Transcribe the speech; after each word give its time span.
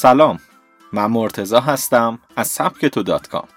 سلام 0.00 0.38
من 0.92 1.06
مرتزا 1.06 1.60
هستم 1.60 2.18
از 2.36 2.46
سبکتو 2.48 3.02
دات 3.02 3.28
کام. 3.28 3.48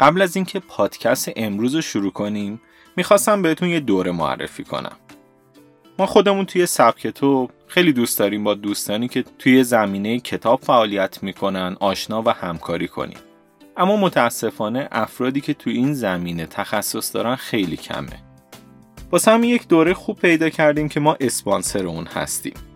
قبل 0.00 0.22
از 0.22 0.36
اینکه 0.36 0.60
پادکست 0.60 1.30
امروز 1.36 1.74
رو 1.74 1.80
شروع 1.80 2.12
کنیم 2.12 2.60
می‌خواستم 2.96 3.42
بهتون 3.42 3.68
یه 3.68 3.80
دوره 3.80 4.12
معرفی 4.12 4.64
کنم. 4.64 4.96
ما 5.98 6.06
خودمون 6.06 6.46
توی 6.46 6.66
سبکتو 6.66 7.48
خیلی 7.66 7.92
دوست 7.92 8.18
داریم 8.18 8.44
با 8.44 8.54
دوستانی 8.54 9.08
که 9.08 9.24
توی 9.38 9.64
زمینه 9.64 10.20
کتاب 10.20 10.60
فعالیت 10.62 11.22
می‌کنن 11.22 11.76
آشنا 11.80 12.22
و 12.22 12.28
همکاری 12.28 12.88
کنیم. 12.88 13.18
اما 13.76 13.96
متاسفانه 13.96 14.88
افرادی 14.92 15.40
که 15.40 15.54
توی 15.54 15.72
این 15.72 15.94
زمینه 15.94 16.46
تخصص 16.46 17.14
دارن 17.14 17.36
خیلی 17.36 17.76
کمه. 17.76 18.22
واسه 19.10 19.30
همین 19.30 19.50
یک 19.50 19.68
دوره 19.68 19.94
خوب 19.94 20.18
پیدا 20.18 20.50
کردیم 20.50 20.88
که 20.88 21.00
ما 21.00 21.16
اسپانسر 21.20 21.86
اون 21.86 22.06
هستیم. 22.06 22.71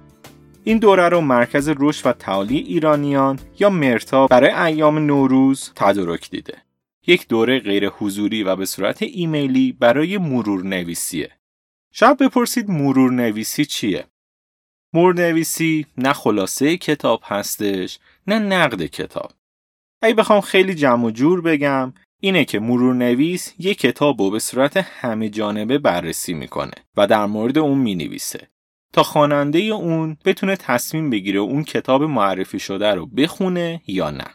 این 0.69 0.79
دوره 0.79 1.09
رو 1.09 1.21
مرکز 1.21 1.73
رشد 1.79 2.07
و 2.07 2.13
تعالی 2.13 2.57
ایرانیان 2.57 3.39
یا 3.59 3.71
مرتا 3.71 4.27
برای 4.27 4.51
ایام 4.51 4.99
نوروز 4.99 5.73
تدارک 5.75 6.31
دیده. 6.31 6.63
یک 7.07 7.29
دوره 7.29 7.61
غیر 7.61 7.89
حضوری 7.89 8.43
و 8.43 8.57
به 8.57 8.67
صورت 8.67 9.03
ایمیلی 9.03 9.73
برای 9.73 10.19
مرور 10.19 10.63
نویسیه. 10.63 11.33
شاید 11.93 12.19
بپرسید 12.19 12.71
مرور 12.71 13.13
نویسی 13.13 13.65
چیه؟ 13.65 14.05
مرور 14.93 15.15
نویسی 15.15 15.87
نه 15.99 16.13
خلاصه 16.13 16.77
کتاب 16.77 17.21
هستش 17.25 17.99
نه 18.27 18.39
نقد 18.39 18.87
کتاب. 18.87 19.33
اگه 20.03 20.15
بخوام 20.15 20.41
خیلی 20.41 20.75
جمع 20.75 21.05
و 21.05 21.11
جور 21.11 21.41
بگم 21.41 21.93
اینه 22.21 22.45
که 22.45 22.59
مرور 22.59 22.95
نویس 22.95 23.55
یک 23.59 23.79
کتاب 23.79 24.23
رو 24.23 24.31
به 24.31 24.39
صورت 24.39 24.77
همه 24.77 25.29
جانبه 25.29 25.79
بررسی 25.79 26.35
می‌کنه 26.35 26.75
و 26.97 27.07
در 27.07 27.27
مورد 27.27 27.59
اون 27.59 27.79
می‌نویسه. 27.79 28.49
تا 28.93 29.03
خواننده 29.03 29.59
اون 29.59 30.17
بتونه 30.25 30.57
تصمیم 30.57 31.11
بگیره 31.11 31.41
اون 31.41 31.65
کتاب 31.65 32.03
معرفی 32.03 32.59
شده 32.59 32.95
رو 32.95 33.07
بخونه 33.07 33.83
یا 33.87 34.11
نه. 34.11 34.27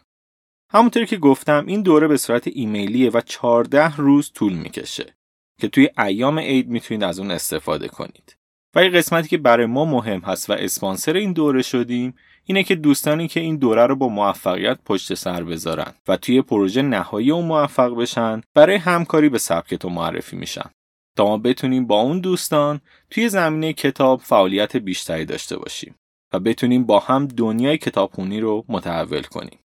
همونطوری 0.69 1.05
که 1.05 1.17
گفتم 1.17 1.65
این 1.67 1.81
دوره 1.81 2.07
به 2.07 2.17
صورت 2.17 2.47
ایمیلیه 2.47 3.09
و 3.09 3.21
14 3.21 3.95
روز 3.95 4.31
طول 4.31 4.53
می‌کشه 4.53 5.15
که 5.59 5.67
توی 5.67 5.89
ایام 5.97 6.39
عید 6.39 6.69
می‌تونید 6.69 7.03
از 7.03 7.19
اون 7.19 7.31
استفاده 7.31 7.87
کنید. 7.87 8.37
و 8.75 8.83
یه 8.83 8.89
قسمتی 8.89 9.27
که 9.27 9.37
برای 9.37 9.65
ما 9.65 9.85
مهم 9.85 10.19
هست 10.19 10.49
و 10.49 10.53
اسپانسر 10.53 11.13
این 11.13 11.33
دوره 11.33 11.61
شدیم 11.61 12.13
اینه 12.43 12.63
که 12.63 12.75
دوستانی 12.75 13.27
که 13.27 13.39
این 13.39 13.57
دوره 13.57 13.87
رو 13.87 13.95
با 13.95 14.07
موفقیت 14.07 14.79
پشت 14.85 15.13
سر 15.13 15.43
بذارن 15.43 15.93
و 16.07 16.17
توی 16.17 16.41
پروژه 16.41 16.81
نهایی 16.81 17.31
اون 17.31 17.45
موفق 17.45 17.95
بشن 17.95 18.41
برای 18.53 18.75
همکاری 18.75 19.29
به 19.29 19.37
سبکتو 19.37 19.89
معرفی 19.89 20.35
میشن. 20.35 20.69
تا 21.15 21.25
ما 21.25 21.37
بتونیم 21.37 21.87
با 21.87 22.01
اون 22.01 22.19
دوستان 22.19 22.81
توی 23.09 23.29
زمینه 23.29 23.73
کتاب 23.73 24.19
فعالیت 24.19 24.77
بیشتری 24.77 25.25
داشته 25.25 25.57
باشیم 25.57 25.95
و 26.33 26.39
بتونیم 26.39 26.85
با 26.85 26.99
هم 26.99 27.27
دنیای 27.27 27.77
کتابخونی 27.77 28.39
رو 28.39 28.65
متحول 28.69 29.21
کنیم. 29.21 29.59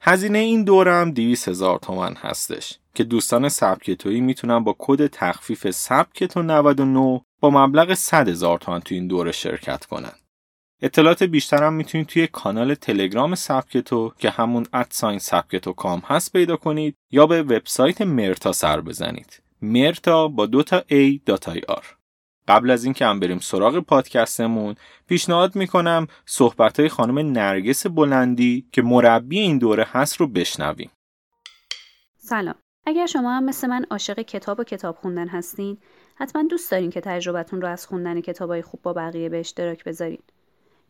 هزینه 0.00 0.38
این 0.38 0.64
دوره 0.64 0.94
هم 0.94 1.10
200 1.10 1.48
هزار 1.48 1.80
هستش 2.16 2.78
که 2.94 3.04
دوستان 3.04 3.48
سبکتویی 3.48 4.20
می‌تونن 4.20 4.64
با 4.64 4.76
کد 4.78 5.06
تخفیف 5.06 5.70
سبکتو 5.70 6.42
99 6.42 7.20
با 7.40 7.50
مبلغ 7.50 7.94
100 7.94 8.28
هزار 8.28 8.58
تومن 8.58 8.80
توی 8.80 8.96
این 8.98 9.06
دوره 9.06 9.32
شرکت 9.32 9.84
کنن. 9.84 10.12
اطلاعات 10.82 11.22
بیشتر 11.22 11.64
هم 11.64 11.72
می‌تونید 11.72 12.06
توی 12.06 12.26
کانال 12.26 12.74
تلگرام 12.74 13.34
سبکتو 13.34 14.12
که 14.18 14.30
همون 14.30 14.66
at 14.72 14.87
sign 14.87 15.18
سبکتو 15.18 15.72
com 15.72 16.02
هست 16.06 16.32
پیدا 16.32 16.56
کنید 16.56 16.94
یا 17.10 17.26
به 17.26 17.42
وبسایت 17.42 18.02
مرتا 18.02 18.52
سر 18.52 18.80
بزنید. 18.80 19.42
مرتا 19.62 20.28
با 20.28 20.46
دو 20.46 20.62
تا 20.62 20.80
A 20.80 21.20
dot 21.26 21.60
ir 21.68 21.96
قبل 22.48 22.70
از 22.70 22.84
اینکه 22.84 23.06
هم 23.06 23.20
بریم 23.20 23.38
سراغ 23.38 23.80
پادکستمون 23.80 24.74
پیشنهاد 25.06 25.56
می‌کنم 25.56 26.06
صحبت 26.26 26.88
خانم 26.88 27.18
نرگس 27.18 27.86
بلندی 27.86 28.68
که 28.72 28.82
مربی 28.82 29.38
این 29.38 29.58
دوره 29.58 29.86
هست 29.88 30.16
رو 30.16 30.26
بشنویم. 30.26 30.90
سلام. 32.16 32.54
اگر 32.86 33.06
شما 33.06 33.36
هم 33.36 33.44
مثل 33.44 33.66
من 33.66 33.86
عاشق 33.90 34.20
کتاب 34.20 34.60
و 34.60 34.64
کتاب 34.64 34.96
خوندن 34.96 35.28
هستین 35.28 35.78
حتما 36.14 36.42
دوست 36.42 36.70
دارین 36.70 36.90
که 36.90 37.00
تجربتون 37.00 37.60
رو 37.60 37.68
از 37.68 37.86
خوندن 37.86 38.20
کتابای 38.20 38.62
خوب 38.62 38.82
با 38.82 38.92
بقیه 38.92 39.28
به 39.28 39.40
اشتراک 39.40 39.84
بذارین. 39.84 40.22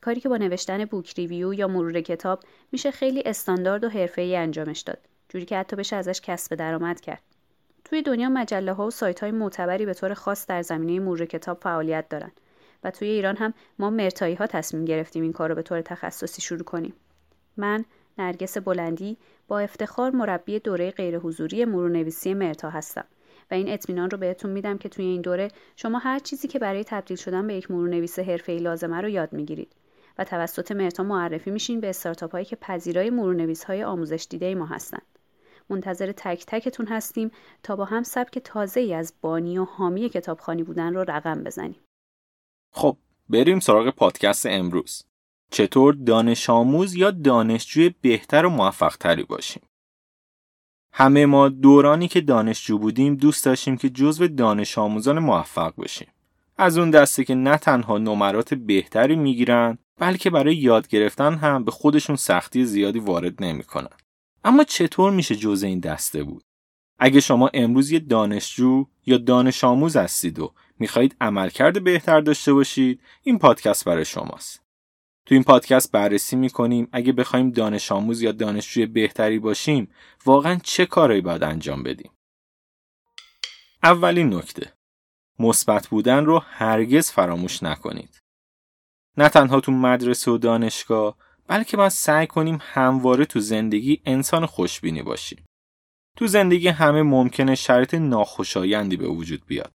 کاری 0.01 0.21
که 0.21 0.29
با 0.29 0.37
نوشتن 0.37 0.85
بوک 0.85 1.15
ریویو 1.15 1.55
یا 1.55 1.69
مرور 1.69 2.01
کتاب 2.01 2.41
میشه 2.73 2.91
خیلی 2.91 3.23
استاندارد 3.27 3.85
و 3.85 3.89
حرفه‌ای 3.89 4.37
انجامش 4.37 4.81
داد 4.81 4.99
جوری 5.29 5.45
که 5.45 5.59
حتی 5.59 5.77
بشه 5.77 5.97
ازش 5.97 6.21
کسب 6.21 6.55
درآمد 6.55 7.01
کرد. 7.01 7.36
توی 7.89 8.03
دنیا 8.03 8.29
مجله 8.29 8.73
ها 8.73 8.87
و 8.87 8.91
سایت 8.91 9.21
های 9.21 9.31
معتبری 9.31 9.87
به 9.87 9.95
طور 9.95 10.15
خاص 10.15 10.47
در 10.47 10.63
زمینه 10.63 11.01
مرور 11.01 11.25
کتاب 11.25 11.59
فعالیت 11.63 12.09
دارن 12.09 12.31
و 12.85 12.91
توی 12.91 13.09
ایران 13.09 13.37
هم 13.37 13.55
ما 13.79 13.91
مرتایی 13.91 14.35
ها 14.35 14.47
تصمیم 14.47 14.85
گرفتیم 14.85 15.23
این 15.23 15.33
کار 15.33 15.49
رو 15.49 15.55
به 15.55 15.63
طور 15.63 15.81
تخصصی 15.81 16.43
شروع 16.43 16.63
کنیم. 16.63 16.95
من 17.57 17.85
نرگس 18.19 18.59
بلندی 18.59 19.17
با 19.49 19.59
افتخار 19.59 20.11
مربی 20.11 20.59
دوره 20.59 20.91
غیر 20.91 21.19
حضوری 21.19 21.65
مرورنویسی 21.65 22.35
مرتا 22.35 22.71
هستم 22.71 23.05
و 23.51 23.55
این 23.55 23.69
اطمینان 23.69 24.11
رو 24.11 24.19
بهتون 24.19 24.51
میدم 24.51 24.79
که 24.79 24.89
توی 24.89 25.05
این 25.05 25.21
دوره 25.21 25.49
شما 25.77 25.99
هر 25.99 26.19
چیزی 26.19 26.49
که 26.49 26.59
برای 26.59 26.85
تبدیل 26.85 27.17
شدن 27.17 27.47
به 27.47 27.55
یک 27.55 27.71
مرورنویس 27.71 28.19
حرفه‌ای 28.19 28.59
لازمه 28.59 29.01
رو 29.01 29.09
یاد 29.09 29.33
می‌گیرید 29.33 29.73
و 30.19 30.25
توسط 30.25 30.73
مرتا 30.73 31.03
معرفی 31.03 31.51
میشین 31.51 31.81
به 31.81 31.89
استارتاپ 31.89 32.33
هایی 32.33 32.45
که 32.45 32.57
پذیرای 32.57 33.11
مرورنویس 33.11 33.65
های 33.65 33.85
آموزش 33.85 34.27
دیده 34.31 34.55
ما 34.55 34.67
هستند. 34.67 35.16
منتظر 35.71 36.13
تک 36.13 36.45
تکتون 36.47 36.87
هستیم 36.87 37.31
تا 37.63 37.77
با 37.77 37.85
هم 37.85 38.03
سبک 38.03 38.39
تازه 38.39 38.81
ای 38.81 38.95
از 38.95 39.15
بانی 39.21 39.59
و 39.59 39.65
حامی 39.65 40.09
کتابخانی 40.09 40.63
بودن 40.63 40.95
رو 40.95 41.05
رقم 41.09 41.45
بزنیم. 41.45 41.81
خب 42.73 42.97
بریم 43.29 43.61
سراغ 43.61 43.91
پادکست 43.91 44.47
امروز. 44.47 45.05
چطور 45.51 45.95
دانش 45.95 46.51
آموز 46.51 46.95
یا 46.95 47.11
دانشجوی 47.11 47.95
بهتر 48.01 48.47
و 48.47 48.51
موفق 48.51 48.97
تری 48.97 49.23
باشیم؟ 49.23 49.63
همه 50.93 51.27
ما 51.27 51.49
دورانی 51.49 52.09
که 52.09 52.21
دانشجو 52.21 52.79
بودیم 52.79 53.17
دوست 53.17 53.45
داشتیم 53.45 53.77
که 53.77 53.91
جزو 53.91 54.29
دانش 54.29 54.79
آموزان 54.79 55.19
موفق 55.19 55.75
بشیم. 55.79 56.09
از 56.59 56.79
اون 56.79 56.91
دسته 56.91 57.25
که 57.25 57.35
نه 57.35 57.57
تنها 57.57 57.99
نمرات 57.99 58.55
بهتری 58.55 59.17
می‌گیرن 59.17 59.79
بلکه 59.99 60.31
برای 60.31 60.57
یاد 60.57 60.89
گرفتن 60.89 61.35
هم 61.35 61.65
به 61.65 61.71
خودشون 61.71 62.17
سختی 62.17 62.65
زیادی 62.65 62.99
وارد 62.99 63.45
نمی‌کنن. 63.45 63.97
اما 64.47 64.65
چطور 64.65 65.13
میشه 65.13 65.37
جز 65.37 65.63
این 65.63 65.81
دسته 65.81 66.23
بود؟ 66.23 66.43
اگه 66.99 67.21
شما 67.21 67.51
امروز 67.55 67.91
یه 67.91 67.99
دانشجو 67.99 68.87
یا 69.07 69.19
دانش 69.19 69.65
آموز 69.65 69.97
هستید 69.97 70.39
و 70.39 70.55
می‌خواهید 70.79 71.17
عملکرد 71.21 71.85
بهتر 71.85 72.21
داشته 72.21 72.53
باشید 72.53 73.01
این 73.23 73.39
پادکست 73.39 73.85
برای 73.85 74.05
شماست. 74.05 74.63
تو 75.27 75.35
این 75.35 75.45
پادکست 75.45 75.93
بررسی 75.93 76.37
می‌کنیم 76.37 76.89
اگه 76.93 77.13
بخوایم 77.13 77.51
دانش 77.51 77.93
آموز 77.93 78.23
یا 78.23 78.33
دانشجوی 78.33 78.87
بهتری 78.87 79.39
باشیم 79.39 79.91
واقعا 80.25 80.61
چه 80.63 80.87
کارایی 80.87 81.21
باید 81.21 81.43
انجام 81.43 81.83
بدیم. 81.83 82.11
اولین 83.83 84.35
نکته 84.35 84.73
مثبت 85.39 85.89
بودن 85.89 86.25
رو 86.25 86.39
هرگز 86.39 87.11
فراموش 87.11 87.63
نکنید. 87.63 88.21
نه 89.17 89.29
تنها 89.29 89.61
تو 89.61 89.73
مدرسه 89.73 90.31
و 90.31 90.39
دانشگاه 90.39 91.17
بلکه 91.49 91.77
باید 91.77 91.89
سعی 91.89 92.27
کنیم 92.27 92.59
همواره 92.61 93.25
تو 93.25 93.41
زندگی 93.41 94.01
انسان 94.05 94.47
خوشبینی 94.47 95.03
باشیم. 95.03 95.45
تو 96.17 96.27
زندگی 96.27 96.69
همه 96.69 97.03
ممکنه 97.03 97.55
شرایط 97.55 97.95
ناخوشایندی 97.95 98.97
به 98.97 99.09
وجود 99.09 99.47
بیاد. 99.47 99.73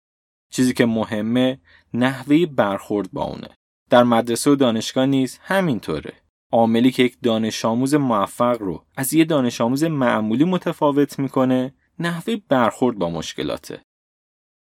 چیزی 0.51 0.73
که 0.73 0.85
مهمه 0.85 1.59
نحوه 1.93 2.45
برخورد 2.45 3.11
با 3.11 3.23
اونه. 3.23 3.49
در 3.89 4.03
مدرسه 4.03 4.51
و 4.51 4.55
دانشگاه 4.55 5.05
نیز 5.05 5.39
همینطوره. 5.41 6.13
عاملی 6.51 6.91
که 6.91 7.03
یک 7.03 7.17
دانش 7.23 7.65
آموز 7.65 7.93
موفق 7.93 8.61
رو 8.61 8.85
از 8.95 9.13
یه 9.13 9.25
دانش 9.25 9.61
آموز 9.61 9.83
معمولی 9.83 10.43
متفاوت 10.43 11.19
می‌کنه 11.19 11.73
نحوه 11.99 12.35
برخورد 12.49 12.97
با 12.97 13.09
مشکلاته. 13.09 13.81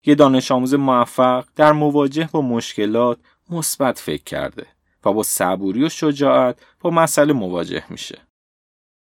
یه 0.06 0.16
دانش 0.16 0.52
آموز 0.52 0.74
موفق 0.74 1.46
در 1.56 1.72
مواجه 1.72 2.30
با 2.32 2.42
مشکلات 2.42 3.20
مثبت 3.50 4.00
فکر 4.00 4.24
کرده. 4.24 4.68
و 5.06 5.14
با 5.14 5.24
صبوری 5.24 5.84
و 5.84 5.90
شجاعت 5.90 6.62
با 6.80 6.90
مسئله 6.90 7.34
مواجه 7.34 7.84
میشه. 7.90 8.22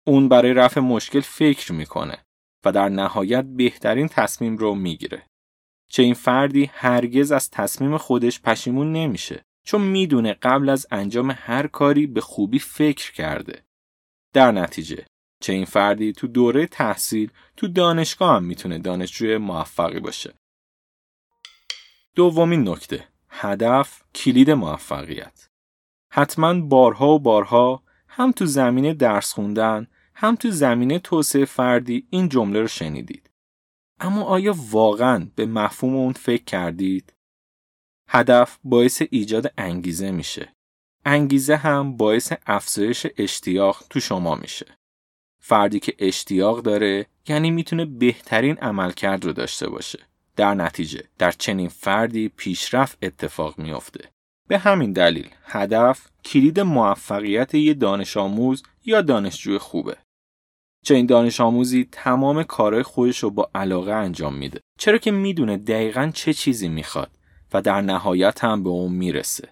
اون 0.06 0.28
برای 0.28 0.54
رفع 0.54 0.80
مشکل 0.80 1.20
فکر 1.20 1.72
می‌کنه 1.72 2.24
و 2.64 2.72
در 2.72 2.88
نهایت 2.88 3.44
بهترین 3.44 4.08
تصمیم 4.08 4.56
رو 4.56 4.74
می‌گیره. 4.74 5.26
چه 5.88 6.02
این 6.02 6.14
فردی 6.14 6.70
هرگز 6.74 7.32
از 7.32 7.50
تصمیم 7.50 7.96
خودش 7.96 8.40
پشیمون 8.40 8.92
نمیشه 8.92 9.42
چون 9.66 9.80
می‌دونه 9.80 10.32
قبل 10.32 10.68
از 10.68 10.86
انجام 10.90 11.30
هر 11.30 11.66
کاری 11.66 12.06
به 12.06 12.20
خوبی 12.20 12.58
فکر 12.58 13.12
کرده. 13.12 13.64
در 14.32 14.52
نتیجه 14.52 15.06
چه 15.42 15.52
این 15.52 15.64
فردی 15.64 16.12
تو 16.12 16.26
دوره 16.26 16.66
تحصیل 16.66 17.30
تو 17.56 17.68
دانشگاه 17.68 18.36
هم 18.36 18.44
می‌تونه 18.44 18.78
دانشجوی 18.78 19.36
موفقی 19.38 20.00
باشه. 20.00 20.34
دومین 22.14 22.68
نکته 22.68 23.08
هدف 23.28 24.02
کلید 24.14 24.50
موفقیت 24.50 25.49
حتما 26.12 26.60
بارها 26.60 27.08
و 27.08 27.18
بارها 27.18 27.82
هم 28.08 28.32
تو 28.32 28.46
زمینه 28.46 28.94
درس 28.94 29.32
خوندن 29.32 29.86
هم 30.14 30.36
تو 30.36 30.50
زمینه 30.50 30.98
توسعه 30.98 31.44
فردی 31.44 32.06
این 32.10 32.28
جمله 32.28 32.60
رو 32.60 32.66
شنیدید. 32.66 33.30
اما 34.00 34.22
آیا 34.22 34.54
واقعا 34.70 35.26
به 35.34 35.46
مفهوم 35.46 35.96
اون 35.96 36.12
فکر 36.12 36.44
کردید؟ 36.44 37.12
هدف 38.08 38.58
باعث 38.64 39.02
ایجاد 39.10 39.52
انگیزه 39.58 40.10
میشه. 40.10 40.54
انگیزه 41.04 41.56
هم 41.56 41.96
باعث 41.96 42.32
افزایش 42.46 43.06
اشتیاق 43.16 43.84
تو 43.90 44.00
شما 44.00 44.34
میشه. 44.34 44.66
فردی 45.38 45.80
که 45.80 45.94
اشتیاق 45.98 46.62
داره 46.62 47.06
یعنی 47.28 47.50
می‌تونه 47.50 47.84
بهترین 47.84 48.58
عملکرد 48.58 49.24
رو 49.24 49.32
داشته 49.32 49.70
باشه. 49.70 49.98
در 50.36 50.54
نتیجه 50.54 51.04
در 51.18 51.32
چنین 51.32 51.68
فردی 51.68 52.28
پیشرفت 52.28 52.98
اتفاق 53.02 53.58
میافته. 53.58 54.10
به 54.50 54.58
همین 54.58 54.92
دلیل 54.92 55.28
هدف 55.44 56.08
کلید 56.24 56.60
موفقیت 56.60 57.54
یه 57.54 57.74
دانش 57.74 58.16
آموز 58.16 58.62
یا 58.84 59.02
دانشجوی 59.02 59.58
خوبه. 59.58 59.96
چه 60.84 60.94
این 60.94 61.06
دانش 61.06 61.40
آموزی 61.40 61.88
تمام 61.92 62.42
کارهای 62.42 62.82
خودش 62.82 63.18
رو 63.18 63.30
با 63.30 63.50
علاقه 63.54 63.92
انجام 63.92 64.34
میده. 64.34 64.60
چرا 64.78 64.98
که 64.98 65.10
می‌دونه 65.10 65.56
دقیقا 65.56 66.10
چه 66.14 66.32
چیزی 66.32 66.68
می‌خواد 66.68 67.10
و 67.52 67.62
در 67.62 67.80
نهایت 67.80 68.44
هم 68.44 68.62
به 68.62 68.70
اون 68.70 68.92
می‌رسه. 68.92 69.48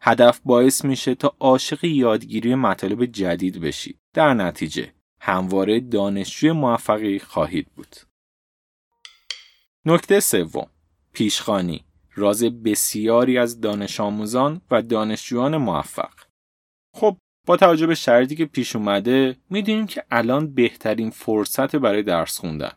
هدف 0.00 0.40
باعث 0.44 0.84
میشه 0.84 1.14
تا 1.14 1.34
عاشق 1.40 1.84
یادگیری 1.84 2.54
مطالب 2.54 3.04
جدید 3.04 3.60
بشید. 3.60 3.98
در 4.14 4.34
نتیجه 4.34 4.92
همواره 5.20 5.80
دانشجوی 5.80 6.52
موفقی 6.52 7.18
خواهید 7.18 7.66
بود. 7.76 7.96
نکته 9.86 10.20
سوم 10.20 10.66
پیشخانی 11.12 11.84
راز 12.14 12.44
بسیاری 12.44 13.38
از 13.38 13.60
دانش 13.60 14.00
آموزان 14.00 14.60
و 14.70 14.82
دانشجویان 14.82 15.56
موفق. 15.56 16.12
خب 16.94 17.16
با 17.46 17.56
توجه 17.56 17.86
به 17.86 17.94
شرطی 17.94 18.36
که 18.36 18.44
پیش 18.44 18.76
اومده 18.76 19.36
می‌دونیم 19.50 19.86
که 19.86 20.04
الان 20.10 20.54
بهترین 20.54 21.10
فرصت 21.10 21.76
برای 21.76 22.02
درس 22.02 22.38
خوندن. 22.38 22.72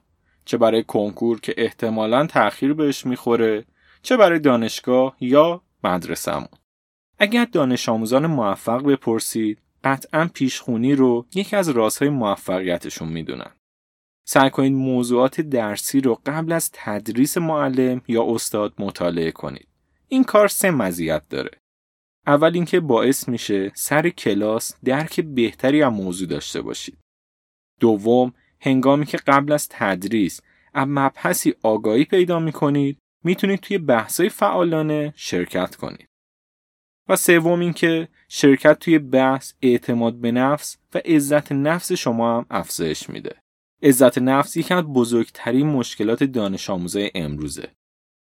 چه 0.45 0.57
برای 0.57 0.83
کنکور 0.83 1.39
که 1.39 1.53
احتمالا 1.57 2.25
تأخیر 2.25 2.73
بهش 2.73 3.05
می‌خوره 3.05 3.65
چه 4.01 4.17
برای 4.17 4.39
دانشگاه 4.39 5.15
یا 5.19 5.61
مدرسهمون. 5.83 6.47
اگر 7.19 7.45
دانش 7.45 7.89
آموزان 7.89 8.27
موفق 8.27 8.83
بپرسید 8.83 9.61
قطعا 9.83 10.29
پیشخونی 10.33 10.95
رو 10.95 11.25
یکی 11.35 11.55
از 11.55 11.69
رازهای 11.69 12.09
موفقیتشون 12.09 13.07
می‌دونن. 13.07 13.51
سعی 14.29 14.50
کنید 14.50 14.74
موضوعات 14.74 15.41
درسی 15.41 16.01
رو 16.01 16.21
قبل 16.25 16.51
از 16.51 16.69
تدریس 16.74 17.38
معلم 17.38 18.01
یا 18.07 18.24
استاد 18.24 18.74
مطالعه 18.79 19.31
کنید. 19.31 19.68
این 20.07 20.24
کار 20.24 20.47
سه 20.47 20.71
مزیت 20.71 21.29
داره. 21.29 21.51
اول 22.27 22.51
اینکه 22.53 22.79
باعث 22.79 23.29
میشه 23.29 23.71
سر 23.75 24.09
کلاس 24.09 24.75
درک 24.83 25.21
بهتری 25.21 25.83
از 25.83 25.94
موضوع 25.94 26.27
داشته 26.27 26.62
باشید. 26.62 26.97
دوم، 27.79 28.33
هنگامی 28.59 29.06
که 29.06 29.18
قبل 29.18 29.51
از 29.51 29.68
تدریس 29.69 30.41
از 30.73 30.88
مبحثی 30.88 31.53
آگاهی 31.63 32.06
پیدا 32.06 32.39
می‌کنید 32.39 32.97
می‌تونید 33.23 33.59
توی 33.59 33.77
بحثای 33.77 34.30
فعالانه 34.30 35.13
شرکت 35.15 35.75
کنید. 35.75 36.07
و 37.09 37.15
سوم 37.15 37.59
اینکه 37.59 38.07
شرکت 38.27 38.80
توی 38.80 39.00
بحث 39.00 39.53
اعتماد 39.62 40.15
به 40.15 40.31
نفس 40.31 40.77
و 40.94 40.97
عزت 41.06 41.51
نفس 41.51 41.91
شما 41.91 42.38
هم 42.38 42.45
افزایش 42.50 43.09
میده. 43.09 43.35
عزت 43.83 44.18
نفس 44.18 44.57
یکی 44.57 44.74
از 44.74 44.83
بزرگترین 44.83 45.68
مشکلات 45.68 46.24
دانش 46.24 46.69
آموزای 46.69 47.12
امروزه. 47.15 47.71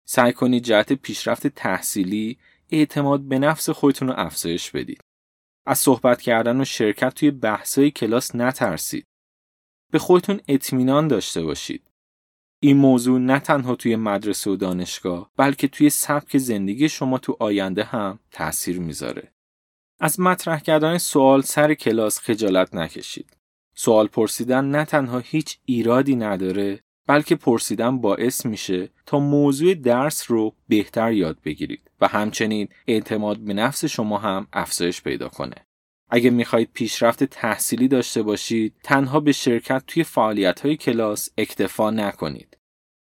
سعی 0.05 0.33
کنید 0.33 0.62
جهت 0.62 0.93
پیشرفت 0.93 1.47
تحصیلی 1.47 2.39
اعتماد 2.71 3.21
به 3.21 3.39
نفس 3.39 3.71
خودتون 3.71 4.09
رو 4.09 4.15
افزایش 4.17 4.71
بدید. 4.71 5.00
از 5.67 5.79
صحبت 5.79 6.21
کردن 6.21 6.61
و 6.61 6.65
شرکت 6.65 7.15
توی 7.15 7.31
بحثای 7.31 7.91
کلاس 7.91 8.35
نترسید. 8.35 9.06
به 9.93 9.99
خودتون 9.99 10.41
اطمینان 10.49 11.09
داشته 11.09 11.43
باشید. 11.43 11.91
این 12.61 12.77
موضوع 12.77 13.21
نه 13.21 13.38
تنها 13.38 13.75
توی 13.75 13.97
مدرسه 13.97 14.50
و 14.50 14.56
دانشگاه 14.56 15.31
بلکه 15.37 15.69
توی 15.69 15.91
سبک 15.91 16.38
زندگی 16.38 16.88
شما 16.88 17.19
تو 17.19 17.37
آینده 17.41 17.85
هم 17.85 18.19
تاثیر 18.31 18.81
می‌ذاره. 18.81 19.33
از 20.00 20.21
مطرح 20.21 20.61
کردن 20.61 20.99
سوال 20.99 21.43
سر 21.43 21.75
کلاس 21.75 22.19
خجالت 22.19 22.75
نکشید. 22.75 23.37
سوال 23.75 24.07
پرسیدن 24.07 24.65
نه 24.65 24.85
تنها 24.85 25.19
هیچ 25.19 25.59
ایرادی 25.65 26.17
نداره 26.17 26.81
بلکه 27.07 27.37
پرسیدن 27.37 27.99
باعث 27.99 28.47
میشه 28.47 28.91
تا 29.07 29.19
موضوع 29.19 29.75
درس 29.75 30.31
رو 30.31 30.55
بهتر 30.69 31.13
یاد 31.13 31.39
بگیرید 31.45 31.91
و 32.01 32.09
همچنین 32.09 32.69
اعتماد 32.87 33.39
به 33.39 33.55
نفس 33.55 33.85
شما 33.85 34.19
هم 34.19 34.47
افزایش 34.53 35.03
پیدا 35.03 35.29
کنه. 35.29 35.55
اگه 36.11 36.31
می‌خواهید 36.31 36.71
پیشرفت 36.75 37.25
تحصیلی 37.25 37.89
داشته 37.89 38.23
باشید 38.23 38.75
تنها 38.83 39.21
به 39.21 39.33
شرکت 39.33 39.83
توی 39.87 40.05
فعالیت 40.05 40.61
های 40.61 40.77
کلاس 40.77 41.29
اکتفا 41.39 41.91
نکنید. 41.91 42.57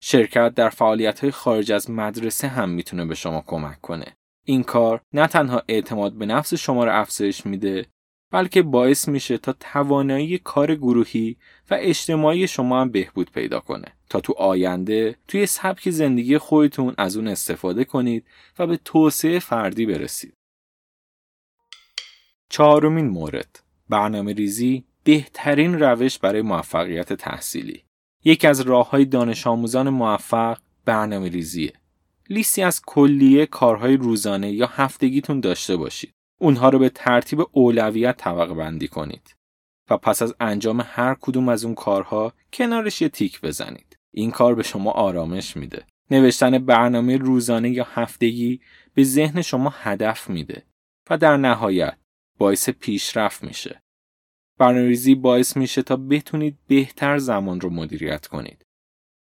شرکت 0.00 0.54
در 0.54 0.68
فعالیت 0.68 1.20
های 1.20 1.30
خارج 1.30 1.72
از 1.72 1.90
مدرسه 1.90 2.48
هم 2.48 2.68
می‌تونه 2.68 3.04
به 3.04 3.14
شما 3.14 3.44
کمک 3.46 3.80
کنه. 3.80 4.16
این 4.44 4.62
کار 4.62 5.00
نه 5.12 5.26
تنها 5.26 5.62
اعتماد 5.68 6.12
به 6.12 6.26
نفس 6.26 6.54
شما 6.54 6.84
رو 6.84 7.00
افزایش 7.00 7.46
میده 7.46 7.86
بلکه 8.30 8.62
باعث 8.62 9.08
میشه 9.08 9.38
تا 9.38 9.54
توانایی 9.60 10.38
کار 10.38 10.74
گروهی 10.74 11.36
و 11.70 11.76
اجتماعی 11.80 12.48
شما 12.48 12.80
هم 12.80 12.90
بهبود 12.90 13.30
پیدا 13.30 13.60
کنه 13.60 13.92
تا 14.08 14.20
تو 14.20 14.32
آینده 14.32 15.16
توی 15.28 15.46
سبک 15.46 15.90
زندگی 15.90 16.38
خودتون 16.38 16.94
از 16.98 17.16
اون 17.16 17.28
استفاده 17.28 17.84
کنید 17.84 18.26
و 18.58 18.66
به 18.66 18.76
توسعه 18.76 19.38
فردی 19.38 19.86
برسید. 19.86 20.34
چهارمین 22.48 23.08
مورد 23.08 23.60
برنامه 23.88 24.32
ریزی 24.32 24.84
بهترین 25.04 25.80
روش 25.80 26.18
برای 26.18 26.42
موفقیت 26.42 27.12
تحصیلی 27.12 27.82
یکی 28.24 28.46
از 28.46 28.60
راه 28.60 28.90
های 28.90 29.04
دانش 29.04 29.46
آموزان 29.46 29.90
موفق 29.90 30.58
برنامه 30.84 31.28
ریزیه. 31.28 31.72
لیستی 32.30 32.62
از 32.62 32.82
کلیه 32.86 33.46
کارهای 33.46 33.96
روزانه 33.96 34.52
یا 34.52 34.66
هفتگیتون 34.66 35.40
داشته 35.40 35.76
باشید. 35.76 36.15
اونها 36.40 36.68
رو 36.68 36.78
به 36.78 36.88
ترتیب 36.88 37.46
اولویت 37.52 38.16
طبقه 38.16 38.54
بندی 38.54 38.88
کنید 38.88 39.36
و 39.90 39.96
پس 39.96 40.22
از 40.22 40.34
انجام 40.40 40.84
هر 40.86 41.16
کدوم 41.20 41.48
از 41.48 41.64
اون 41.64 41.74
کارها 41.74 42.32
کنارش 42.52 43.02
یه 43.02 43.08
تیک 43.08 43.40
بزنید. 43.40 43.96
این 44.14 44.30
کار 44.30 44.54
به 44.54 44.62
شما 44.62 44.90
آرامش 44.90 45.56
میده. 45.56 45.86
نوشتن 46.10 46.58
برنامه 46.58 47.16
روزانه 47.16 47.70
یا 47.70 47.86
هفتگی 47.90 48.60
به 48.94 49.04
ذهن 49.04 49.42
شما 49.42 49.74
هدف 49.76 50.30
میده 50.30 50.62
و 51.10 51.18
در 51.18 51.36
نهایت 51.36 51.96
باعث 52.38 52.70
پیشرفت 52.70 53.44
میشه. 53.44 53.82
برنامه‌ریزی 54.58 55.14
باعث 55.14 55.56
میشه 55.56 55.82
تا 55.82 55.96
بتونید 55.96 56.58
بهتر 56.66 57.18
زمان 57.18 57.60
رو 57.60 57.70
مدیریت 57.70 58.26
کنید. 58.26 58.62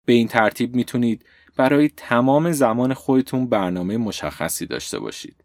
به 0.06 0.14
این 0.14 0.28
ترتیب 0.28 0.76
می‌تونید 0.76 1.26
برای 1.56 1.90
تمام 1.90 2.52
زمان 2.52 2.94
خودتون 2.94 3.48
برنامه 3.48 3.98
مشخصی 3.98 4.66
داشته 4.66 5.00
باشید. 5.00 5.45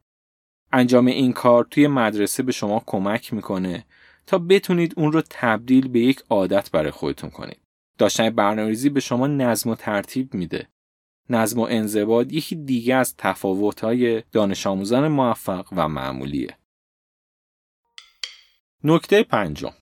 انجام 0.72 1.06
این 1.06 1.32
کار 1.32 1.64
توی 1.64 1.86
مدرسه 1.86 2.42
به 2.42 2.52
شما 2.52 2.82
کمک 2.86 3.32
می‌کنه 3.32 3.84
تا 4.26 4.38
بتونید 4.38 4.94
اون 4.96 5.12
رو 5.12 5.22
تبدیل 5.30 5.88
به 5.88 6.00
یک 6.00 6.22
عادت 6.30 6.70
برای 6.70 6.90
خودتون 6.90 7.30
کنید. 7.30 7.60
داشتن 7.98 8.30
برنامه‌ریزی 8.30 8.90
به 8.90 9.00
شما 9.00 9.26
نظم 9.26 9.70
و 9.70 9.74
ترتیب 9.74 10.34
میده. 10.34 10.68
نظم 11.30 11.60
و 11.60 11.66
انضباط 11.70 12.32
یکی 12.32 12.56
دیگه 12.56 12.94
از 12.94 13.14
تفاوت‌های 13.18 14.22
دانش 14.32 14.66
آموزان 14.66 15.08
موفق 15.08 15.68
و 15.76 15.88
معمولیه. 15.88 16.56
نکته 18.84 19.22
پنجم 19.22 19.72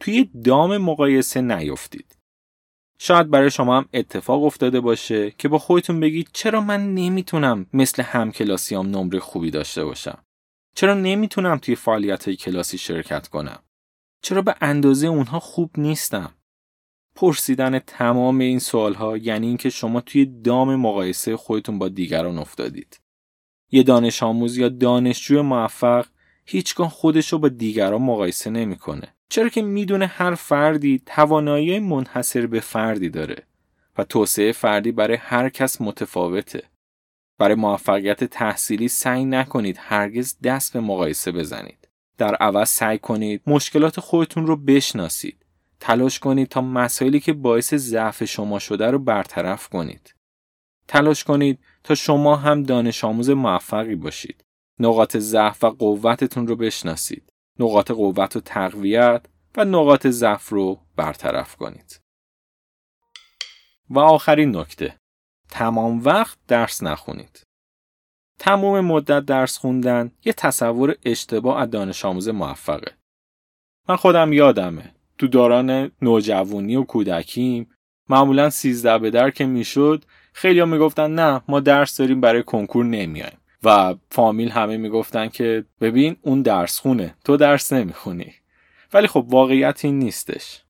توی 0.00 0.24
دام 0.44 0.78
مقایسه 0.78 1.40
نیفتید. 1.40 2.16
شاید 2.98 3.30
برای 3.30 3.50
شما 3.50 3.76
هم 3.76 3.88
اتفاق 3.94 4.44
افتاده 4.44 4.80
باشه 4.80 5.30
که 5.30 5.48
با 5.48 5.58
خودتون 5.58 6.00
بگید 6.00 6.30
چرا 6.32 6.60
من 6.60 6.94
نمی‌تونم 6.94 7.66
مثل 7.72 8.02
همکلاسیام 8.02 8.86
نمره 8.86 9.20
خوبی 9.20 9.50
داشته 9.50 9.84
باشم؟ 9.84 10.18
چرا 10.74 10.94
نمی‌تونم 10.94 11.58
توی 11.58 11.74
فعالیت 11.74 12.24
های 12.24 12.36
کلاسی 12.36 12.78
شرکت 12.78 13.28
کنم؟ 13.28 13.58
چرا 14.22 14.42
به 14.42 14.54
اندازه 14.60 15.06
اونها 15.06 15.40
خوب 15.40 15.70
نیستم؟ 15.78 16.34
پرسیدن 17.14 17.78
تمام 17.78 18.38
این 18.38 18.58
سوال 18.58 18.94
ها 18.94 19.16
یعنی 19.16 19.46
اینکه 19.46 19.70
شما 19.70 20.00
توی 20.00 20.26
دام 20.26 20.76
مقایسه 20.76 21.36
خودتون 21.36 21.78
با 21.78 21.88
دیگران 21.88 22.38
افتادید. 22.38 23.00
یه 23.70 23.82
دانش 23.82 24.22
آموز 24.22 24.56
یا 24.56 24.68
دانشجو 24.68 25.42
موفق 25.42 26.06
هیچگاه 26.46 26.90
خودش 26.90 27.32
رو 27.32 27.38
با 27.38 27.48
دیگران 27.48 28.02
مقایسه 28.02 28.50
نمی‌کنه. 28.50 29.13
چرا 29.28 29.48
که 29.48 29.62
می‌دونه 29.62 30.06
هر 30.06 30.34
فردی 30.34 31.02
توانایی 31.06 31.78
منحصر 31.78 32.46
به 32.46 32.60
فردی 32.60 33.08
داره 33.08 33.46
و 33.98 34.04
توسعه 34.04 34.52
فردی 34.52 34.92
برای 34.92 35.16
هر 35.16 35.48
کس 35.48 35.80
متفاوته. 35.80 36.62
برای 37.38 37.54
موفقیت 37.54 38.24
تحصیلی 38.24 38.88
سعی 38.88 39.24
نکنید 39.24 39.76
هرگز 39.80 40.36
دست 40.44 40.72
به 40.72 40.80
مقایسه 40.80 41.32
بزنید. 41.32 41.88
در 42.18 42.34
عوض 42.34 42.68
سعی 42.68 42.98
کنید 42.98 43.42
مشکلات 43.46 44.00
خودتون 44.00 44.46
رو 44.46 44.56
بشناسید. 44.56 45.46
تلاش 45.80 46.18
کنید 46.18 46.48
تا 46.48 46.60
مسائلی 46.60 47.20
که 47.20 47.32
باعث 47.32 47.74
ضعف 47.74 48.24
شما 48.24 48.58
شده 48.58 48.90
رو 48.90 48.98
برطرف 48.98 49.68
کنید. 49.68 50.14
تلاش 50.88 51.24
کنید 51.24 51.58
تا 51.84 51.94
شما 51.94 52.36
هم 52.36 52.62
دانش 52.62 53.04
آموز 53.04 53.30
موفقی 53.30 53.94
باشید. 53.94 54.44
نقاط 54.80 55.16
ضعف 55.16 55.64
و 55.64 55.70
قوتتون 55.70 56.46
رو 56.46 56.56
بشناسید. 56.56 57.32
نقاط 57.58 57.90
قوت 57.90 58.36
و 58.36 58.40
تقویت 58.40 59.26
و 59.56 59.64
نقاط 59.64 60.06
ضعف 60.06 60.48
رو 60.48 60.80
برطرف 60.96 61.56
کنید. 61.56 62.00
و 63.90 63.98
آخرین 63.98 64.56
نکته 64.56 64.96
تمام 65.50 66.04
وقت 66.04 66.38
درس 66.48 66.82
نخونید. 66.82 67.42
تمام 68.38 68.80
مدت 68.80 69.24
درس 69.24 69.58
خوندن 69.58 70.12
یه 70.24 70.32
تصور 70.32 70.96
اشتباه 71.04 71.60
از 71.60 71.70
دانش 71.70 72.04
آموز 72.04 72.28
موفقه. 72.28 72.92
من 73.88 73.96
خودم 73.96 74.32
یادمه 74.32 74.94
تو 75.18 75.26
دوران 75.26 75.92
نوجوانی 76.02 76.76
و 76.76 76.84
کودکیم 76.84 77.70
معمولا 78.08 78.50
سیزده 78.50 78.98
به 78.98 79.10
در 79.10 79.30
که 79.30 79.46
می‌شد 79.46 80.04
خیلی 80.32 80.60
ها 80.60 80.66
می‌گفتن 80.66 81.10
نه 81.10 81.42
ما 81.48 81.60
درس 81.60 81.96
داریم 81.96 82.20
برای 82.20 82.42
کنکور 82.42 82.84
نمیایم 82.84 83.38
و 83.64 83.94
فامیل 84.10 84.48
همه 84.50 84.76
می‌گفتن 84.76 85.28
که 85.28 85.64
ببین 85.80 86.16
اون 86.22 86.42
درس 86.42 86.78
خونه 86.78 87.14
تو 87.24 87.36
درس 87.36 87.72
نمی‌خونی 87.72 88.34
ولی 88.92 89.06
خب 89.06 89.26
واقعیت 89.28 89.84
این 89.84 89.98
نیستش 89.98 90.62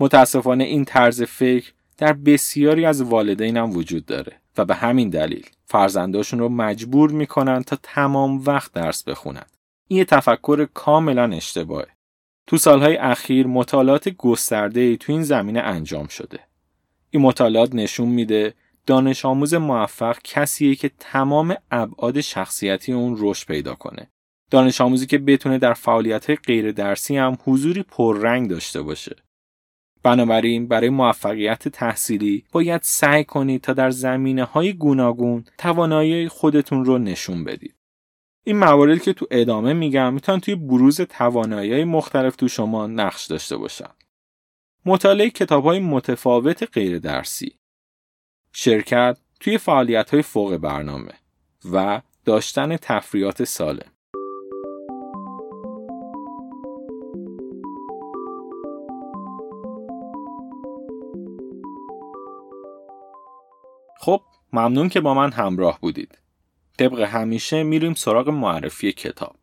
متاسفانه 0.00 0.64
این 0.64 0.84
طرز 0.84 1.22
فکر 1.22 1.72
در 1.96 2.12
بسیاری 2.12 2.86
از 2.86 3.02
والدین 3.02 3.56
هم 3.56 3.70
وجود 3.70 4.06
داره 4.06 4.32
و 4.58 4.64
به 4.64 4.74
همین 4.74 5.10
دلیل 5.10 5.46
فرزنداشون 5.64 6.38
رو 6.38 6.48
مجبور 6.48 7.10
می‌کنن 7.10 7.62
تا 7.62 7.78
تمام 7.82 8.42
وقت 8.46 8.72
درس 8.72 9.02
بخونن. 9.04 9.46
این 9.88 10.04
تفکر 10.04 10.66
کاملا 10.74 11.32
اشتباهه. 11.32 11.88
تو 12.46 12.56
سالهای 12.56 12.96
اخیر 12.96 13.46
مطالعات 13.46 14.08
گسترده 14.08 14.96
تو 14.96 15.12
این 15.12 15.22
زمینه 15.22 15.60
انجام 15.60 16.06
شده. 16.06 16.40
این 17.10 17.22
مطالعات 17.22 17.74
نشون 17.74 18.08
میده 18.08 18.54
دانش 18.88 19.24
آموز 19.24 19.54
موفق 19.54 20.18
کسیه 20.24 20.74
که 20.74 20.90
تمام 20.98 21.56
ابعاد 21.70 22.20
شخصیتی 22.20 22.92
اون 22.92 23.16
رشد 23.18 23.46
پیدا 23.46 23.74
کنه. 23.74 24.10
دانش 24.50 24.80
آموزی 24.80 25.06
که 25.06 25.18
بتونه 25.18 25.58
در 25.58 25.72
فعالیت 25.72 26.30
غیر 26.30 26.72
درسی 26.72 27.16
هم 27.16 27.38
حضوری 27.44 27.82
پررنگ 27.82 28.50
داشته 28.50 28.82
باشه. 28.82 29.16
بنابراین 30.02 30.68
برای 30.68 30.88
موفقیت 30.88 31.68
تحصیلی 31.68 32.44
باید 32.52 32.80
سعی 32.84 33.24
کنید 33.24 33.60
تا 33.60 33.72
در 33.72 33.90
زمینه 33.90 34.44
های 34.44 34.72
گوناگون 34.72 35.44
توانایی 35.58 36.28
خودتون 36.28 36.84
رو 36.84 36.98
نشون 36.98 37.44
بدید. 37.44 37.74
این 38.44 38.58
مواردی 38.58 39.00
که 39.00 39.12
تو 39.12 39.26
ادامه 39.30 39.72
میگم 39.72 40.14
می‌تونن 40.14 40.40
توی 40.40 40.54
بروز 40.54 41.00
توانایی 41.00 41.84
مختلف 41.84 42.36
تو 42.36 42.48
شما 42.48 42.86
نقش 42.86 43.26
داشته 43.26 43.56
باشن. 43.56 43.90
مطالعه 44.84 45.30
کتاب 45.30 45.64
های 45.64 45.78
متفاوت 45.78 46.68
غیر 46.72 46.98
درسی 46.98 47.57
شرکت 48.60 49.18
توی 49.40 49.58
فعالیت 49.58 50.10
های 50.10 50.22
فوق 50.22 50.56
برنامه 50.56 51.12
و 51.72 52.02
داشتن 52.24 52.76
تفریات 52.76 53.44
سالم 53.44 53.92
خب 64.00 64.22
ممنون 64.52 64.88
که 64.88 65.00
با 65.00 65.14
من 65.14 65.32
همراه 65.32 65.80
بودید. 65.80 66.18
طبق 66.78 67.00
همیشه 67.00 67.62
میریم 67.62 67.94
سراغ 67.94 68.28
معرفی 68.28 68.92
کتاب. 68.92 69.36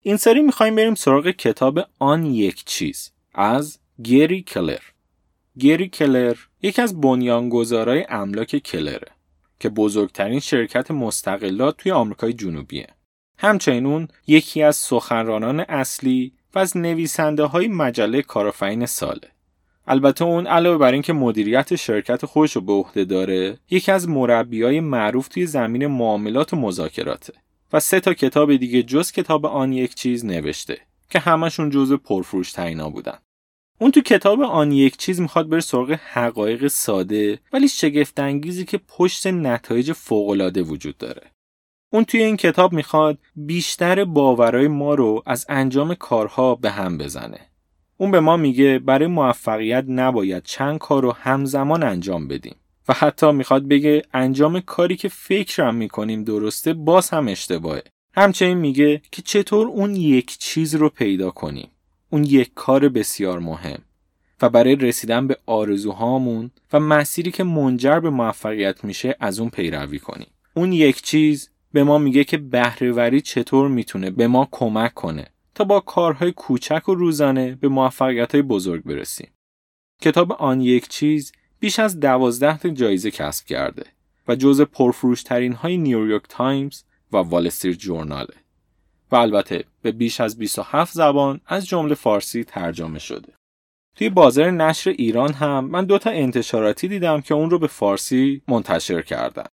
این 0.00 0.16
سری 0.16 0.42
می‌خوایم 0.42 0.76
بریم 0.76 0.94
سراغ 0.94 1.30
کتاب 1.30 1.78
آن 1.98 2.26
یک 2.26 2.64
چیز 2.64 3.12
از 3.34 3.78
گری 4.04 4.42
کلر. 4.42 4.91
گری 5.58 5.88
کلر 5.88 6.36
یکی 6.62 6.82
از 6.82 7.00
بنیانگذارای 7.00 8.06
املاک 8.08 8.58
کلره 8.58 9.08
که 9.60 9.68
بزرگترین 9.68 10.40
شرکت 10.40 10.90
مستقلات 10.90 11.76
توی 11.76 11.92
آمریکای 11.92 12.32
جنوبیه. 12.32 12.86
همچنین 13.38 13.86
اون 13.86 14.08
یکی 14.26 14.62
از 14.62 14.76
سخنرانان 14.76 15.60
اصلی 15.60 16.32
و 16.54 16.58
از 16.58 16.76
نویسنده 16.76 17.44
های 17.44 17.68
مجله 17.68 18.22
کارآفرین 18.22 18.86
ساله. 18.86 19.28
البته 19.86 20.24
اون 20.24 20.46
علاوه 20.46 20.78
بر 20.78 20.92
اینکه 20.92 21.12
مدیریت 21.12 21.76
شرکت 21.76 22.26
خودش 22.26 22.56
رو 22.56 22.62
به 22.62 22.72
عهده 22.72 23.04
داره 23.04 23.58
یکی 23.70 23.92
از 23.92 24.08
مربیای 24.08 24.80
معروف 24.80 25.28
توی 25.28 25.46
زمین 25.46 25.86
معاملات 25.86 26.52
و 26.52 26.56
مذاکراته 26.56 27.32
و 27.72 27.80
سه 27.80 28.00
تا 28.00 28.14
کتاب 28.14 28.56
دیگه 28.56 28.82
جز 28.82 29.12
کتاب 29.12 29.46
آن 29.46 29.72
یک 29.72 29.94
چیز 29.94 30.24
نوشته 30.24 30.78
که 31.10 31.18
همشون 31.18 31.70
جزو 31.70 31.96
پرفروش 31.96 32.52
ترینا 32.52 32.90
بودن 32.90 33.18
اون 33.82 33.90
تو 33.90 34.00
کتاب 34.00 34.42
آن 34.42 34.72
یک 34.72 34.96
چیز 34.96 35.20
می‌خواد 35.20 35.48
بره 35.48 35.60
سراغ 35.60 35.90
حقایق 35.90 36.68
ساده 36.68 37.38
ولی 37.52 37.68
شگفت 37.68 38.20
انگیزی 38.20 38.64
که 38.64 38.80
پشت 38.88 39.26
نتایج 39.26 39.92
فوقالعاده 39.92 40.62
وجود 40.62 40.98
داره. 40.98 41.22
اون 41.92 42.04
توی 42.04 42.22
این 42.22 42.36
کتاب 42.36 42.72
می‌خواد 42.72 43.18
بیشتر 43.36 44.04
باورای 44.04 44.68
ما 44.68 44.94
رو 44.94 45.22
از 45.26 45.46
انجام 45.48 45.94
کارها 45.94 46.54
به 46.54 46.70
هم 46.70 46.98
بزنه. 46.98 47.40
اون 47.96 48.10
به 48.10 48.20
ما 48.20 48.36
میگه 48.36 48.78
برای 48.78 49.06
موفقیت 49.06 49.84
نباید 49.88 50.42
چند 50.42 50.78
کار 50.78 51.02
رو 51.02 51.12
همزمان 51.12 51.82
انجام 51.82 52.28
بدیم. 52.28 52.56
و 52.88 52.92
حتی 52.92 53.32
می‌خواد 53.32 53.68
بگه 53.68 54.02
انجام 54.14 54.60
کاری 54.60 54.96
که 54.96 55.08
فکرم 55.08 55.74
می‌کنیم 55.74 56.24
درسته 56.24 56.72
باز 56.72 57.10
هم 57.10 57.28
اشتباهه. 57.28 57.82
همچنین 58.14 58.58
میگه 58.58 59.02
که 59.12 59.22
چطور 59.22 59.66
اون 59.66 59.96
یک 59.96 60.38
چیز 60.38 60.74
رو 60.74 60.88
پیدا 60.88 61.30
کنیم. 61.30 61.68
اون 62.12 62.24
یک 62.24 62.50
کار 62.54 62.88
بسیار 62.88 63.38
مهم 63.38 63.78
و 64.42 64.48
برای 64.48 64.76
رسیدن 64.76 65.26
به 65.26 65.36
آرزوهامون 65.46 66.50
و 66.72 66.80
مسیری 66.80 67.30
که 67.30 67.44
منجر 67.44 68.00
به 68.00 68.10
موفقیت 68.10 68.84
میشه 68.84 69.16
از 69.20 69.40
اون 69.40 69.50
پیروی 69.50 69.98
کنیم 69.98 70.26
اون 70.54 70.72
یک 70.72 71.02
چیز 71.02 71.50
به 71.72 71.84
ما 71.84 71.98
میگه 71.98 72.24
که 72.24 72.38
بهره‌وری 72.38 73.20
چطور 73.20 73.68
می‌تونه 73.68 74.10
به 74.10 74.26
ما 74.26 74.48
کمک 74.50 74.94
کنه 74.94 75.26
تا 75.54 75.64
با 75.64 75.80
کارهای 75.80 76.32
کوچک 76.32 76.88
و 76.88 76.94
روزانه 76.94 77.54
به 77.60 77.68
موفقیت 77.68 78.32
های 78.32 78.42
بزرگ 78.42 78.84
برسیم. 78.84 79.28
کتاب 80.02 80.32
آن 80.32 80.60
یک 80.60 80.88
چیز 80.88 81.32
بیش 81.60 81.78
از 81.78 82.00
دوازده 82.00 82.70
جایزه 82.70 83.10
کسب 83.10 83.46
کرده 83.46 83.86
و 84.28 84.36
جز 84.36 84.60
پرفروشترین 84.60 85.52
های 85.52 85.76
نیویورک 85.76 86.22
تایمز 86.28 86.82
و 87.12 87.16
وال 87.16 87.46
استریت 87.46 87.78
جورناله 87.78 88.34
و 89.12 89.16
البته 89.16 89.64
به 89.82 89.92
بیش 89.92 90.20
از 90.20 90.38
27 90.38 90.94
زبان 90.94 91.40
از 91.46 91.66
جمله 91.66 91.94
فارسی 91.94 92.44
ترجمه 92.44 92.98
شده. 92.98 93.32
توی 93.96 94.08
بازار 94.08 94.50
نشر 94.50 94.90
ایران 94.90 95.32
هم 95.32 95.64
من 95.64 95.84
دوتا 95.84 96.10
انتشاراتی 96.10 96.88
دیدم 96.88 97.20
که 97.20 97.34
اون 97.34 97.50
رو 97.50 97.58
به 97.58 97.66
فارسی 97.66 98.42
منتشر 98.48 99.02
کردن. 99.02 99.46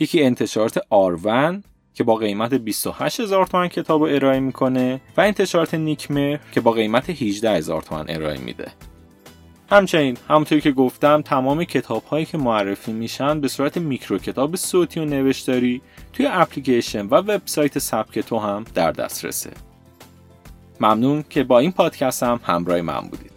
یکی 0.00 0.22
انتشارات 0.22 0.80
آرون 0.90 1.62
که 1.94 2.04
با 2.04 2.14
قیمت 2.14 2.54
28 2.54 3.20
هزار 3.20 3.46
تومن 3.46 3.68
کتاب 3.68 4.02
رو 4.02 4.14
ارائه 4.14 4.40
می‌کنه 4.40 5.00
و 5.16 5.20
انتشارات 5.20 5.74
نیکمر 5.74 6.38
که 6.52 6.60
با 6.60 6.72
قیمت 6.72 7.10
18 7.10 7.50
هزار 7.50 7.82
تومن 7.82 8.04
ارائه 8.08 8.38
میده 8.38 8.72
همچنین 9.72 10.16
همونطوری 10.28 10.60
که 10.60 10.72
گفتم 10.72 11.22
تمام 11.22 11.64
کتاب 11.64 12.04
هایی 12.04 12.24
که 12.24 12.38
معرفی 12.38 12.92
میشن 12.92 13.40
به 13.40 13.48
صورت 13.48 13.76
میکرو 13.76 14.18
کتاب 14.18 14.56
صوتی 14.56 15.00
و 15.00 15.04
نوشتاری 15.04 15.82
توی 16.12 16.26
اپلیکیشن 16.26 17.06
و 17.06 17.14
وبسایت 17.14 17.78
سبک 17.78 18.18
تو 18.18 18.38
هم 18.38 18.64
در 18.74 18.92
دسترسه. 18.92 19.50
ممنون 20.80 21.24
که 21.30 21.44
با 21.44 21.58
این 21.58 21.72
پادکست 21.72 22.22
هم 22.22 22.40
همراه 22.44 22.80
من 22.80 23.00
بودید. 23.00 23.32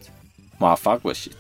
موفق 0.60 1.02
باشید. 1.02 1.36